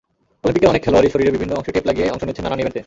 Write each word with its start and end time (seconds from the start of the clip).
অলিম্পিকের 0.43 0.71
অনেক 0.71 0.81
খেলোয়াড়ই 0.85 1.11
শরীরের 1.13 1.35
বিভিন্ন 1.35 1.51
অংশে 1.57 1.73
টেপ 1.75 1.85
লাগিয়ে 1.89 2.11
অংশ 2.13 2.23
নিচ্ছেন 2.25 2.43
নানান 2.45 2.59
ইভেন্টে। 2.61 2.79